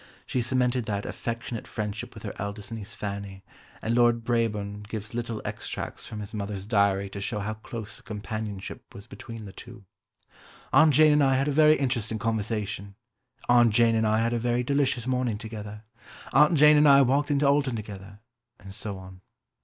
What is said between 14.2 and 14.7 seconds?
had a very